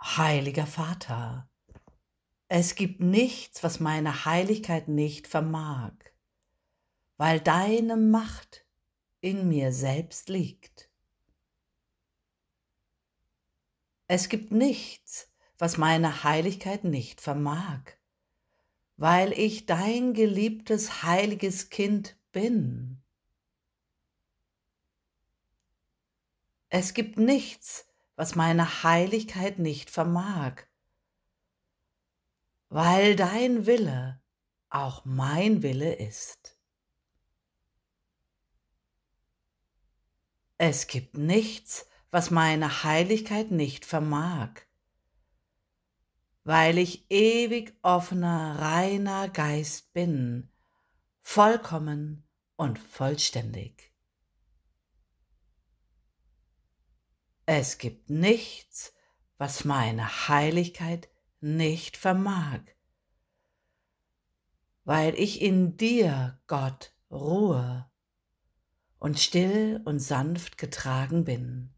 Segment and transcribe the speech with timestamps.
[0.00, 1.50] Heiliger Vater,
[2.46, 5.92] es gibt nichts, was meine Heiligkeit nicht vermag,
[7.16, 8.64] weil deine Macht
[9.20, 10.88] in mir selbst liegt.
[14.06, 17.82] Es gibt nichts, was meine Heiligkeit nicht vermag,
[18.96, 23.02] weil ich dein geliebtes heiliges Kind bin.
[26.68, 27.87] Es gibt nichts,
[28.18, 30.64] was meine Heiligkeit nicht vermag,
[32.68, 34.20] weil dein Wille
[34.70, 36.58] auch mein Wille ist.
[40.56, 44.50] Es gibt nichts, was meine Heiligkeit nicht vermag,
[46.42, 50.50] weil ich ewig offener, reiner Geist bin,
[51.22, 52.26] vollkommen
[52.56, 53.92] und vollständig.
[57.50, 58.92] Es gibt nichts,
[59.38, 61.08] was meine Heiligkeit
[61.40, 62.60] nicht vermag,
[64.84, 67.90] weil ich in dir, Gott, ruhe
[68.98, 71.72] und still und sanft getragen bin,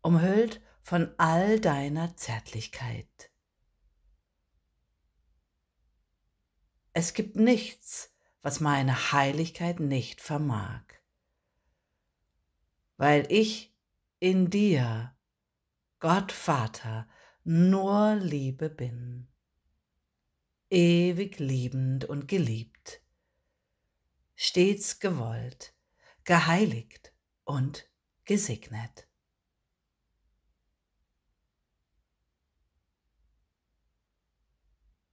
[0.00, 3.32] umhüllt von all deiner Zärtlichkeit.
[6.92, 10.84] Es gibt nichts, was meine Heiligkeit nicht vermag,
[12.96, 13.75] weil ich
[14.18, 15.14] in dir,
[15.98, 17.08] Gott Vater,
[17.44, 19.28] nur Liebe bin,
[20.70, 23.02] ewig liebend und geliebt,
[24.34, 25.74] stets gewollt,
[26.24, 27.12] geheiligt
[27.44, 27.90] und
[28.24, 29.06] gesegnet.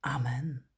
[0.01, 0.72] Amen.